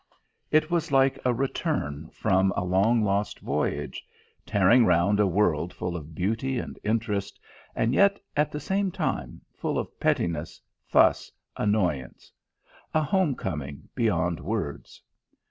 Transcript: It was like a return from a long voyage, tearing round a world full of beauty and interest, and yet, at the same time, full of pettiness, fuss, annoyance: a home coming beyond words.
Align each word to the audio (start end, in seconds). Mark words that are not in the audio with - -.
It 0.49 0.71
was 0.71 0.91
like 0.91 1.19
a 1.23 1.31
return 1.31 2.09
from 2.11 2.51
a 2.57 2.63
long 2.65 3.03
voyage, 3.43 4.03
tearing 4.47 4.83
round 4.83 5.19
a 5.19 5.27
world 5.27 5.75
full 5.75 5.95
of 5.95 6.15
beauty 6.15 6.57
and 6.57 6.79
interest, 6.83 7.39
and 7.75 7.93
yet, 7.93 8.19
at 8.35 8.51
the 8.51 8.59
same 8.59 8.89
time, 8.89 9.41
full 9.53 9.77
of 9.77 9.99
pettiness, 9.99 10.59
fuss, 10.87 11.31
annoyance: 11.55 12.31
a 12.95 13.03
home 13.03 13.35
coming 13.35 13.89
beyond 13.93 14.39
words. 14.39 15.03